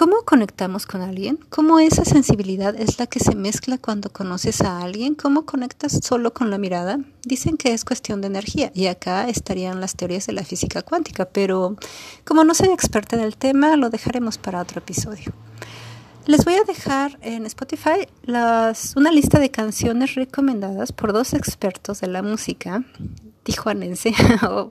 [0.00, 1.38] ¿Cómo conectamos con alguien?
[1.50, 5.14] ¿Cómo esa sensibilidad es la que se mezcla cuando conoces a alguien?
[5.14, 7.00] ¿Cómo conectas solo con la mirada?
[7.22, 11.26] Dicen que es cuestión de energía y acá estarían las teorías de la física cuántica,
[11.26, 11.76] pero
[12.24, 15.34] como no soy experta en el tema, lo dejaremos para otro episodio.
[16.24, 22.00] Les voy a dejar en Spotify las, una lista de canciones recomendadas por dos expertos
[22.00, 22.84] de la música
[23.50, 24.12] tijuanense
[24.48, 24.70] o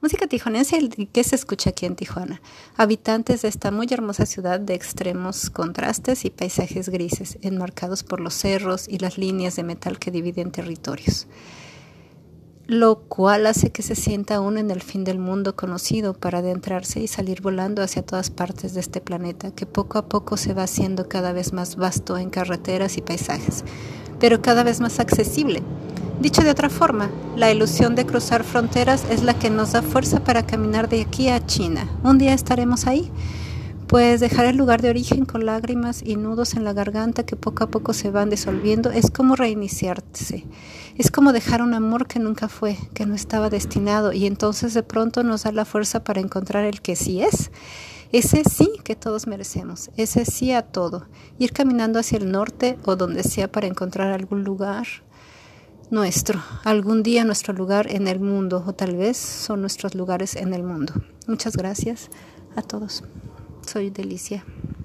[0.00, 0.78] música tijuanense
[1.12, 2.40] que se escucha aquí en Tijuana.
[2.76, 8.34] Habitantes de esta muy hermosa ciudad de extremos contrastes y paisajes grises, enmarcados por los
[8.34, 11.26] cerros y las líneas de metal que dividen territorios.
[12.68, 17.00] Lo cual hace que se sienta uno en el fin del mundo conocido para adentrarse
[17.00, 20.62] y salir volando hacia todas partes de este planeta, que poco a poco se va
[20.62, 23.64] haciendo cada vez más vasto en carreteras y paisajes,
[24.20, 25.64] pero cada vez más accesible
[26.20, 30.22] Dicho de otra forma, la ilusión de cruzar fronteras es la que nos da fuerza
[30.22, 31.88] para caminar de aquí a China.
[32.04, 33.10] Un día estaremos ahí,
[33.86, 37.64] pues dejar el lugar de origen con lágrimas y nudos en la garganta que poco
[37.64, 40.44] a poco se van disolviendo es como reiniciarse.
[40.98, 44.82] Es como dejar un amor que nunca fue, que no estaba destinado y entonces de
[44.82, 47.50] pronto nos da la fuerza para encontrar el que sí es.
[48.12, 51.06] Ese sí que todos merecemos, ese sí a todo.
[51.38, 54.86] Ir caminando hacia el norte o donde sea para encontrar algún lugar,
[55.90, 60.54] nuestro, algún día nuestro lugar en el mundo o tal vez son nuestros lugares en
[60.54, 60.94] el mundo.
[61.26, 62.08] Muchas gracias
[62.56, 63.02] a todos.
[63.66, 64.44] Soy Delicia.